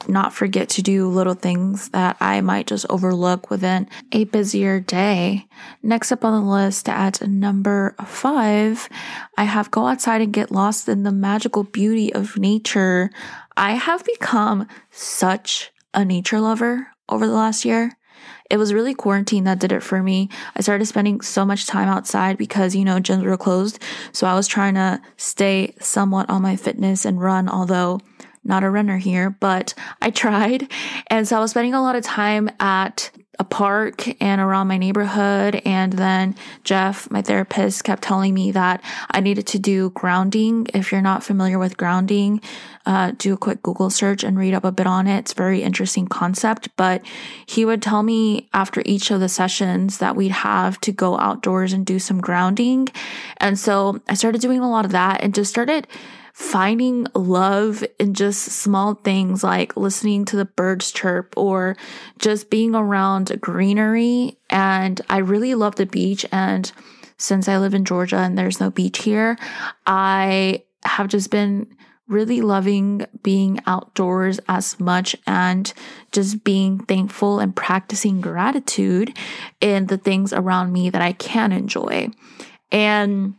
not 0.08 0.36
forget 0.36 0.70
to 0.70 0.84
do 0.84 1.10
little 1.10 1.34
things 1.34 1.90
that 1.90 2.16
I 2.20 2.42
might 2.42 2.68
just 2.68 2.86
overlook 2.92 3.50
within 3.50 3.90
a 4.12 4.26
busier 4.26 4.80
day. 4.80 5.48
Next 5.82 6.12
up 6.12 6.24
on 6.24 6.40
the 6.40 6.48
list 6.48 6.88
at 6.88 7.28
number 7.28 7.96
five, 8.06 8.88
I 9.36 9.46
have 9.46 9.72
go 9.72 9.88
outside 9.88 10.22
and 10.22 10.32
get 10.32 10.52
lost 10.52 10.88
in 10.88 11.02
the 11.02 11.12
magical 11.12 11.64
beauty 11.64 12.14
of 12.14 12.38
nature. 12.38 13.10
I 13.58 13.72
have 13.72 14.06
become 14.06 14.68
such 14.92 15.72
a 15.92 16.06
nature 16.06 16.40
lover 16.40 16.90
over 17.10 17.26
the 17.26 17.34
last 17.34 17.66
year 17.66 17.98
it 18.50 18.58
was 18.58 18.74
really 18.74 18.94
quarantine 18.94 19.44
that 19.46 19.60
did 19.60 19.72
it 19.72 19.84
for 19.84 20.02
me. 20.02 20.30
I 20.56 20.62
started 20.62 20.86
spending 20.86 21.22
so 21.22 21.46
much 21.46 21.66
time 21.66 21.88
outside 21.88 22.38
because, 22.38 22.76
you 22.76 22.86
know, 22.86 23.00
gyms 23.00 23.24
were 23.24 23.38
closed. 23.38 23.82
So 24.12 24.28
I 24.28 24.36
was 24.36 24.48
trying 24.48 24.76
to 24.76 25.02
stay 25.18 25.76
somewhat 25.80 26.30
on 26.30 26.42
my 26.42 26.56
fitness 26.56 27.06
and 27.06 27.22
run, 27.22 27.50
although 27.50 28.00
not 28.44 28.64
a 28.64 28.70
runner 28.70 28.98
here, 28.98 29.30
but 29.30 29.74
I 30.02 30.10
tried. 30.12 30.72
And 31.08 31.28
so 31.28 31.38
I 31.38 31.40
was 31.40 31.52
spending 31.52 31.74
a 31.74 31.82
lot 31.82 31.96
of 31.96 32.04
time 32.04 32.50
at 32.60 33.12
a 33.40 33.44
park 33.44 34.22
and 34.22 34.42
around 34.42 34.68
my 34.68 34.78
neighborhood. 34.78 35.62
And 35.64 35.94
then 35.94 36.36
Jeff, 36.64 37.10
my 37.12 37.22
therapist, 37.22 37.84
kept 37.84 38.02
telling 38.02 38.34
me 38.34 38.52
that 38.52 38.84
I 39.12 39.20
needed 39.20 39.48
to 39.48 39.60
do 39.60 39.92
grounding. 39.92 40.68
If 40.74 40.92
you're 40.92 41.02
not 41.02 41.24
familiar 41.24 41.60
with 41.60 41.78
grounding, 41.78 42.42
uh, 42.86 43.12
do 43.18 43.34
a 43.34 43.38
quick 43.38 43.62
Google 43.62 43.90
search 43.90 44.24
and 44.24 44.38
read 44.38 44.54
up 44.54 44.64
a 44.64 44.72
bit 44.72 44.88
on 44.88 45.08
it. 45.08 45.20
It's 45.20 45.34
very 45.34 45.62
interesting 45.62 46.08
concept. 46.08 46.70
But 46.78 47.06
he 47.46 47.66
would 47.66 47.82
tell 47.82 48.02
me 48.02 48.50
after 48.54 48.82
each 48.86 49.12
of 49.12 49.20
the 49.20 49.30
sessions 49.30 50.00
that 50.00 50.16
we'd 50.16 50.32
have 50.32 50.80
to 50.82 50.92
go 50.92 51.18
outdoors 51.20 51.74
and 51.74 51.86
do 51.86 52.00
some 52.00 52.20
grounding. 52.20 52.88
And 53.38 53.60
so 53.60 54.02
I 54.08 54.16
started 54.16 54.42
doing 54.42 54.60
a 54.60 54.70
lot 54.70 54.86
of 54.86 54.92
that 54.92 55.22
and 55.22 55.36
just 55.36 55.52
started 55.52 55.88
finding 56.38 57.08
love 57.16 57.84
in 57.98 58.14
just 58.14 58.44
small 58.44 58.94
things 58.94 59.44
like 59.44 59.76
listening 59.76 60.24
to 60.24 60.38
the 60.38 60.46
birds 60.46 60.92
chirp 60.92 61.34
or 61.36 61.76
just 62.20 62.52
being 62.52 62.76
around 62.76 63.36
greenery. 63.42 64.38
And 64.52 65.02
I 65.10 65.18
really 65.18 65.56
love 65.56 65.78
the 65.78 65.88
beach. 65.88 66.28
And 66.32 66.72
since 67.18 67.48
I 67.48 67.58
live 67.58 67.74
in 67.74 67.86
Georgia 67.86 68.18
and 68.18 68.38
there's 68.38 68.60
no 68.60 68.70
beach 68.70 69.00
here, 69.00 69.36
I 69.88 70.64
have 70.84 71.08
just 71.08 71.32
been 71.32 71.76
really 72.08 72.42
loving 72.42 73.08
being 73.24 73.60
outdoors 73.66 74.40
as 74.48 74.80
much 74.80 75.16
and 75.26 75.74
just 76.12 76.44
being 76.44 76.78
thankful 76.86 77.40
and 77.40 77.56
practicing 77.56 78.22
gratitude 78.22 79.18
in 79.60 79.88
the 79.88 79.98
things 79.98 80.34
around 80.34 80.72
me 80.72 80.92
that 80.92 81.02
I 81.02 81.14
can 81.14 81.52
enjoy. 81.52 82.10
And 82.72 83.34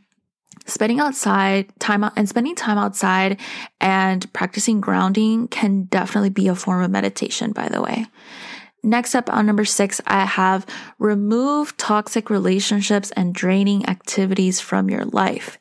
spending 0.67 1.01
outside 1.01 1.73
time 1.79 2.05
and 2.17 2.29
spending 2.29 2.55
time 2.55 2.79
outside 2.79 3.41
and 3.81 4.31
practicing 4.33 4.81
grounding 4.81 5.49
can 5.49 5.85
definitely 5.85 6.31
be 6.31 6.49
a 6.49 6.55
form 6.55 6.83
of 6.83 6.91
meditation, 6.91 7.53
by 7.53 7.69
the 7.69 7.83
way. 7.83 8.07
Next 8.83 9.15
up 9.15 9.33
on 9.33 9.47
number 9.47 9.65
six, 9.65 10.01
I 10.07 10.25
have 10.25 10.65
remove 10.99 11.77
toxic 11.77 12.31
relationships 12.31 13.11
and 13.13 13.35
draining 13.35 13.89
activities 13.89 14.61
from 14.61 14.89
your 14.89 15.05
life. 15.05 15.59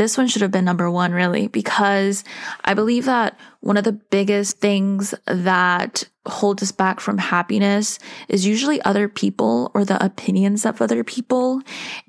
This 0.00 0.16
one 0.16 0.28
should 0.28 0.40
have 0.40 0.50
been 0.50 0.64
number 0.64 0.90
one, 0.90 1.12
really, 1.12 1.46
because 1.46 2.24
I 2.64 2.72
believe 2.72 3.04
that 3.04 3.38
one 3.60 3.76
of 3.76 3.84
the 3.84 3.92
biggest 3.92 4.58
things 4.58 5.14
that 5.26 6.04
holds 6.24 6.62
us 6.62 6.72
back 6.72 7.00
from 7.00 7.18
happiness 7.18 7.98
is 8.26 8.46
usually 8.46 8.80
other 8.80 9.08
people 9.08 9.70
or 9.74 9.84
the 9.84 10.02
opinions 10.02 10.64
of 10.64 10.80
other 10.80 11.04
people. 11.04 11.60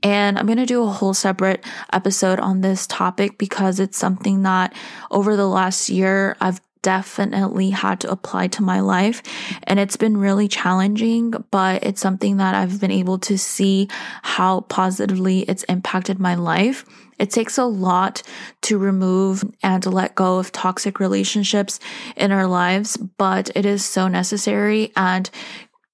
And 0.03 0.39
I'm 0.39 0.45
going 0.45 0.57
to 0.57 0.65
do 0.65 0.83
a 0.83 0.87
whole 0.87 1.13
separate 1.13 1.65
episode 1.91 2.39
on 2.39 2.61
this 2.61 2.87
topic 2.87 3.37
because 3.37 3.77
it's 3.77 3.97
something 3.97 4.43
that 4.43 4.73
over 5.11 5.35
the 5.35 5.49
last 5.49 5.89
year 5.89 6.37
I've 6.39 6.61
definitely 6.81 7.69
had 7.69 7.99
to 8.01 8.11
apply 8.11 8.47
to 8.47 8.63
my 8.63 8.79
life. 8.79 9.21
And 9.63 9.79
it's 9.79 9.97
been 9.97 10.17
really 10.17 10.47
challenging, 10.47 11.31
but 11.51 11.83
it's 11.83 12.01
something 12.01 12.37
that 12.37 12.55
I've 12.55 12.79
been 12.79 12.91
able 12.91 13.19
to 13.19 13.37
see 13.37 13.87
how 14.21 14.61
positively 14.61 15.41
it's 15.41 15.63
impacted 15.63 16.19
my 16.19 16.35
life. 16.35 16.85
It 17.19 17.29
takes 17.29 17.59
a 17.59 17.65
lot 17.65 18.23
to 18.63 18.79
remove 18.79 19.43
and 19.61 19.85
let 19.85 20.15
go 20.15 20.39
of 20.39 20.51
toxic 20.51 20.99
relationships 20.99 21.79
in 22.15 22.31
our 22.31 22.47
lives, 22.47 22.97
but 22.97 23.51
it 23.55 23.65
is 23.65 23.85
so 23.85 24.07
necessary. 24.07 24.91
And 24.95 25.29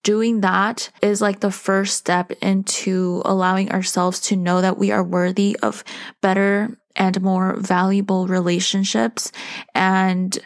doing 0.04 0.40
that 0.40 0.90
is 1.02 1.22
like 1.22 1.42
the 1.42 1.52
first 1.52 1.98
step 1.98 2.32
into 2.42 3.22
allowing 3.26 3.72
ourselves 3.72 4.22
to 4.22 4.38
know 4.38 4.62
that 4.62 4.78
we 4.78 4.92
are 4.92 5.04
worthy 5.04 5.58
of 5.62 5.84
better 6.22 6.78
and 6.96 7.22
more 7.22 7.58
valuable 7.58 8.26
relationships. 8.26 9.34
And 9.76 10.40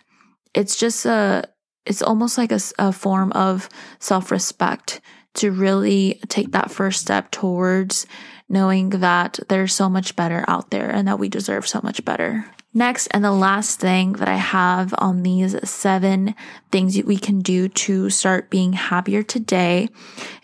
it's 0.54 0.76
just 0.76 1.06
a, 1.06 1.44
it's 1.86 2.02
almost 2.02 2.38
like 2.38 2.52
a, 2.52 2.60
a 2.78 2.92
form 2.92 3.32
of 3.34 3.70
self 4.00 4.32
respect 4.32 5.02
to 5.34 5.52
really 5.52 6.20
take 6.28 6.52
that 6.52 6.72
first 6.72 7.02
step 7.02 7.32
towards 7.32 8.06
knowing 8.50 8.90
that 8.90 9.40
there's 9.48 9.74
so 9.74 9.90
much 9.90 10.16
better 10.16 10.44
out 10.48 10.72
there 10.72 10.90
and 10.90 11.08
that 11.08 11.20
we 11.20 11.30
deserve 11.30 11.66
so 11.68 11.80
much 11.84 12.04
better. 12.04 12.46
Next, 12.74 13.08
and 13.08 13.24
the 13.24 13.32
last 13.32 13.80
thing 13.80 14.14
that 14.14 14.30
I 14.30 14.36
have 14.36 14.94
on 14.98 15.24
these 15.24 15.70
seven 15.70 16.36
things 16.72 16.96
that 16.96 17.06
we 17.06 17.18
can 17.18 17.40
do 17.40 17.68
to 17.68 18.10
start 18.10 18.50
being 18.50 18.74
happier 18.74 19.24
today 19.24 19.90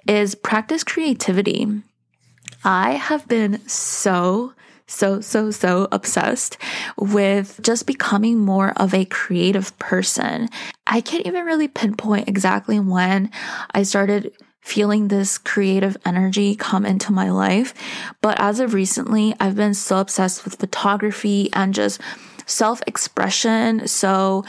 is 0.07 0.35
practice 0.35 0.83
creativity. 0.83 1.67
I 2.63 2.93
have 2.93 3.27
been 3.27 3.65
so 3.67 4.53
so, 4.87 5.19
so, 5.21 5.51
so 5.51 5.87
obsessed 5.91 6.57
with 6.97 7.59
just 7.61 7.85
becoming 7.85 8.39
more 8.39 8.71
of 8.77 8.93
a 8.93 9.05
creative 9.05 9.77
person. 9.79 10.47
I 10.87 11.01
can't 11.01 11.25
even 11.25 11.45
really 11.45 11.67
pinpoint 11.67 12.29
exactly 12.29 12.79
when 12.79 13.29
I 13.71 13.83
started 13.83 14.33
feeling 14.61 15.07
this 15.07 15.37
creative 15.37 15.95
energy 16.05 16.55
come 16.55 16.85
into 16.85 17.11
my 17.11 17.29
life. 17.29 17.73
But 18.21 18.39
as 18.39 18.59
of 18.59 18.73
recently, 18.73 19.33
I've 19.39 19.55
been 19.55 19.73
so 19.73 19.99
obsessed 19.99 20.43
with 20.43 20.55
photography 20.55 21.49
and 21.53 21.73
just 21.73 22.01
self 22.45 22.81
expression. 22.87 23.87
So, 23.87 24.45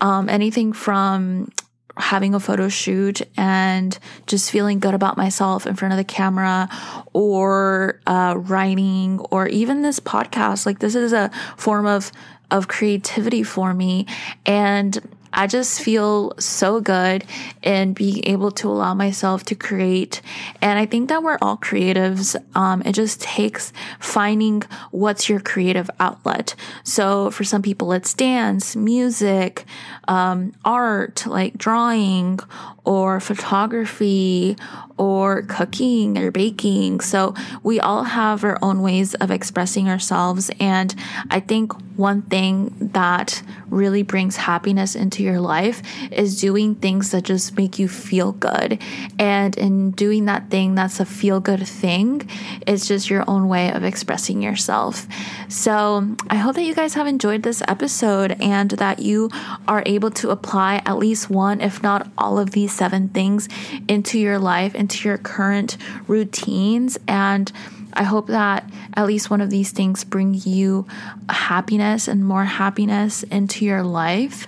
um, 0.00 0.28
anything 0.28 0.72
from 0.72 1.50
having 1.98 2.34
a 2.34 2.40
photo 2.40 2.68
shoot 2.68 3.22
and 3.36 3.98
just 4.26 4.50
feeling 4.50 4.78
good 4.78 4.94
about 4.94 5.16
myself 5.16 5.66
in 5.66 5.74
front 5.74 5.92
of 5.92 5.98
the 5.98 6.04
camera 6.04 6.68
or 7.12 8.00
uh, 8.06 8.34
writing 8.36 9.18
or 9.30 9.48
even 9.48 9.82
this 9.82 10.00
podcast. 10.00 10.66
Like 10.66 10.78
this 10.78 10.94
is 10.94 11.12
a 11.12 11.30
form 11.56 11.86
of 11.86 12.12
of 12.50 12.66
creativity 12.66 13.42
for 13.42 13.74
me. 13.74 14.06
And 14.46 14.98
I 15.32 15.46
just 15.46 15.80
feel 15.80 16.32
so 16.38 16.80
good 16.80 17.24
in 17.62 17.92
being 17.92 18.22
able 18.26 18.50
to 18.52 18.68
allow 18.68 18.94
myself 18.94 19.44
to 19.44 19.54
create. 19.54 20.22
And 20.60 20.78
I 20.78 20.86
think 20.86 21.08
that 21.08 21.22
we're 21.22 21.38
all 21.40 21.56
creatives. 21.56 22.36
Um, 22.54 22.82
it 22.84 22.92
just 22.92 23.20
takes 23.20 23.72
finding 24.00 24.62
what's 24.90 25.28
your 25.28 25.40
creative 25.40 25.90
outlet. 26.00 26.54
So 26.84 27.30
for 27.30 27.44
some 27.44 27.62
people, 27.62 27.92
it's 27.92 28.14
dance, 28.14 28.76
music, 28.76 29.64
um, 30.06 30.52
art, 30.64 31.26
like 31.26 31.56
drawing 31.58 32.40
or 32.88 33.20
photography 33.20 34.56
or 34.96 35.42
cooking 35.42 36.16
or 36.16 36.30
baking. 36.30 37.00
So 37.00 37.34
we 37.62 37.78
all 37.78 38.04
have 38.04 38.42
our 38.44 38.58
own 38.62 38.80
ways 38.80 39.14
of 39.14 39.30
expressing 39.30 39.90
ourselves. 39.90 40.50
And 40.58 40.94
I 41.30 41.40
think 41.40 41.74
one 41.98 42.22
thing 42.22 42.74
that 42.92 43.42
really 43.68 44.02
brings 44.02 44.36
happiness 44.36 44.94
into 44.94 45.22
your 45.22 45.40
life 45.40 45.82
is 46.10 46.40
doing 46.40 46.76
things 46.76 47.10
that 47.10 47.24
just 47.24 47.56
make 47.56 47.78
you 47.78 47.88
feel 47.88 48.32
good. 48.32 48.80
And 49.18 49.56
in 49.58 49.90
doing 49.90 50.24
that 50.24 50.48
thing 50.48 50.74
that's 50.74 50.98
a 50.98 51.04
feel 51.04 51.40
good 51.40 51.66
thing, 51.66 52.28
it's 52.66 52.88
just 52.88 53.10
your 53.10 53.24
own 53.28 53.48
way 53.48 53.70
of 53.70 53.84
expressing 53.84 54.42
yourself. 54.42 55.06
So 55.48 56.16
I 56.30 56.36
hope 56.36 56.54
that 56.54 56.62
you 56.62 56.74
guys 56.74 56.94
have 56.94 57.06
enjoyed 57.06 57.42
this 57.42 57.62
episode 57.68 58.40
and 58.40 58.70
that 58.70 59.00
you 59.00 59.30
are 59.66 59.82
able 59.84 60.10
to 60.12 60.30
apply 60.30 60.82
at 60.86 60.98
least 60.98 61.28
one, 61.28 61.60
if 61.60 61.82
not 61.82 62.08
all 62.16 62.38
of 62.38 62.52
these 62.52 62.77
seven 62.78 63.08
things 63.08 63.48
into 63.88 64.18
your 64.18 64.38
life, 64.38 64.74
into 64.74 65.08
your 65.08 65.18
current 65.18 65.76
routines. 66.06 66.98
And 67.06 67.52
I 67.92 68.04
hope 68.04 68.28
that 68.28 68.70
at 68.94 69.06
least 69.06 69.28
one 69.28 69.40
of 69.40 69.50
these 69.50 69.72
things 69.72 70.04
bring 70.04 70.34
you 70.34 70.86
happiness 71.28 72.08
and 72.08 72.24
more 72.24 72.44
happiness 72.44 73.24
into 73.24 73.64
your 73.64 73.82
life. 73.82 74.46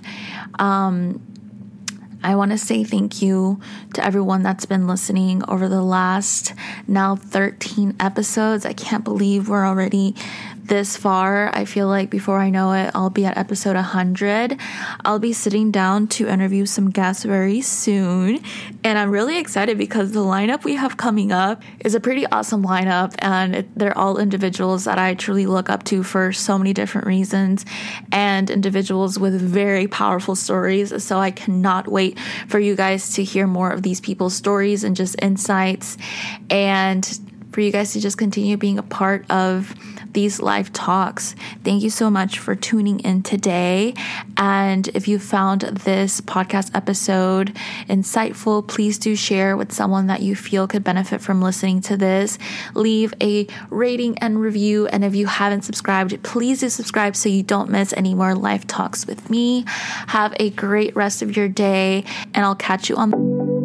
Um, 0.59 1.21
I 2.23 2.35
want 2.35 2.51
to 2.53 2.59
say 2.59 2.85
thank 2.85 3.23
you 3.23 3.61
to 3.95 4.05
everyone 4.05 4.43
that's 4.43 4.67
been 4.67 4.87
listening 4.87 5.43
over 5.49 5.69
the 5.69 5.83
last 5.83 6.53
now 6.87 7.17
13 7.17 7.97
episodes. 7.99 8.67
I 8.67 8.75
can't 8.75 9.05
believe 9.05 9.49
we're 9.49 9.67
already 9.67 10.15
this 10.71 10.97
far. 10.97 11.51
I 11.53 11.65
feel 11.65 11.89
like 11.89 12.11
before 12.11 12.39
I 12.39 12.49
know 12.49 12.73
it, 12.73 12.93
I'll 12.95 13.11
be 13.11 13.27
at 13.27 13.37
episode 13.37 13.75
100. 13.75 14.57
I'll 15.05 15.19
be 15.19 15.33
sitting 15.33 15.73
down 15.73 16.07
to 16.09 16.29
interview 16.29 16.65
some 16.65 16.91
guests 16.91 17.25
very 17.25 17.61
soon. 17.61 18.41
And 18.85 18.97
I'm 18.97 19.11
really 19.11 19.37
excited 19.37 19.77
because 19.77 20.13
the 20.13 20.21
lineup 20.21 20.63
we 20.63 20.77
have 20.77 20.97
coming 20.97 21.33
up 21.33 21.61
is 21.81 21.97
a 21.97 22.01
pretty 22.01 22.25
awesome 22.27 22.65
lineup. 22.65 23.17
And 23.19 23.57
it, 23.57 23.77
they're 23.77 23.99
all 23.99 24.19
individuals 24.19 24.85
that 24.85 24.97
I 24.97 25.15
truly 25.15 25.45
look 25.45 25.69
up 25.69 25.83
to 25.87 26.05
for 26.05 26.33
so 26.33 26.57
many 26.57 26.73
different 26.73 27.09
reasons 27.09 27.67
and 28.13 28.49
individuals 28.49 29.19
with 29.19 29.41
very 29.41 29.89
powerful 29.89 30.37
stories. 30.37 31.03
So 31.03 31.19
I 31.19 31.33
cannot 31.33 31.89
wait 31.89 32.17
for 32.47 32.61
you 32.61 32.77
guys 32.77 33.15
to 33.15 33.25
hear 33.25 33.49
more 33.49 33.73
of 33.73 33.83
these 33.83 34.01
people's 34.01 34.37
stories 34.37 34.85
and 34.85 34.95
just 34.95 35.21
insights 35.21 35.99
and 36.49 37.21
for 37.53 37.61
you 37.61 37.71
guys 37.71 37.93
to 37.93 38.01
just 38.01 38.19
continue 38.19 38.57
being 38.57 38.79
a 38.79 38.83
part 38.83 39.31
of 39.31 39.75
these 40.13 40.41
live 40.41 40.73
talks. 40.73 41.35
Thank 41.65 41.83
you 41.83 41.91
so 41.91 42.11
much 42.11 42.39
for 42.39 42.55
tuning 42.55 43.01
in 43.01 43.23
today. 43.23 43.95
And 44.37 44.89
if 44.89 45.07
you 45.07 45.19
found 45.19 45.63
this 45.63 46.21
podcast 46.21 46.71
episode 46.75 47.55
insightful, 47.89 48.67
please 48.67 48.99
do 48.99 49.15
share 49.15 49.57
with 49.57 49.73
someone 49.73 50.09
that 50.09 50.23
you 50.23 50.35
feel 50.35 50.67
could 50.67 50.85
benefit 50.85 51.21
from 51.21 51.41
listening 51.43 51.81
to 51.83 51.97
this. 51.97 52.39
Leave 52.75 53.15
a 53.21 53.47
rating 53.69 54.19
and 54.19 54.41
review. 54.41 54.87
And 54.89 55.05
if 55.05 55.15
you 55.15 55.27
haven't 55.27 55.63
subscribed, 55.63 56.21
please 56.23 56.61
do 56.61 56.69
subscribe 56.69 57.15
so 57.15 57.29
you 57.29 57.43
don't 57.43 57.71
miss 57.71 57.93
any 57.93 58.15
more 58.15 58.35
live 58.35 58.67
talks 58.67 59.07
with 59.07 59.31
me. 59.31 59.65
Have 59.67 60.35
a 60.41 60.51
great 60.51 60.97
rest 60.97 61.23
of 61.23 61.37
your 61.37 61.49
day, 61.49 62.05
and 62.35 62.45
I'll 62.45 62.55
catch 62.55 62.89
you 62.89 62.97
on. 62.97 63.60